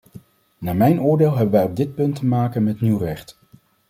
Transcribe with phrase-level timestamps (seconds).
[0.57, 3.37] Naar mijn oordeel hebben wij op dit punt te maken met nieuw recht.